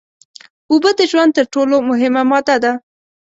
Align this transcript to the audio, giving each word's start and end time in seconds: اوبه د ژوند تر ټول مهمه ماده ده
اوبه 0.71 0.91
د 0.99 1.01
ژوند 1.11 1.31
تر 1.37 1.45
ټول 1.53 1.69
مهمه 1.89 2.21
ماده 2.29 2.55
ده 2.63 2.73